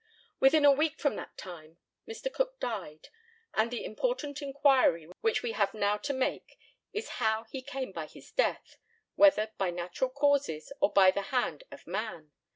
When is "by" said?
7.91-8.07, 9.59-9.69, 10.91-11.11